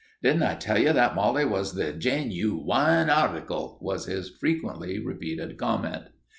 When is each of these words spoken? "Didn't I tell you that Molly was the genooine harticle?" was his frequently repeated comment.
"Didn't 0.23 0.41
I 0.41 0.55
tell 0.55 0.79
you 0.79 0.93
that 0.93 1.13
Molly 1.13 1.45
was 1.45 1.73
the 1.75 1.93
genooine 1.93 3.07
harticle?" 3.07 3.77
was 3.83 4.07
his 4.07 4.29
frequently 4.31 4.97
repeated 4.97 5.59
comment. 5.59 6.05